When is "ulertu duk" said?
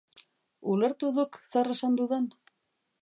0.75-1.39